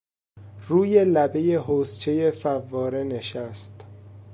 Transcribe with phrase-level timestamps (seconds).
[0.67, 3.81] روی لبهی حوضچهی فواره نشست.